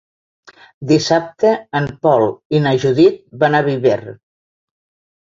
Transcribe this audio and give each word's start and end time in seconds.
Dissabte 0.91 1.51
en 1.81 1.87
Pol 2.07 2.27
i 2.59 2.65
na 2.67 2.75
Judit 2.87 3.23
van 3.47 3.59
a 3.59 3.65
Viver. 3.73 4.03